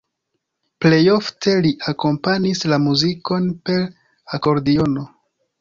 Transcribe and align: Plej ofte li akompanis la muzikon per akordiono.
Plej 0.85 1.01
ofte 1.15 1.53
li 1.67 1.73
akompanis 1.93 2.63
la 2.73 2.81
muzikon 2.89 3.47
per 3.69 3.87
akordiono. 4.39 5.07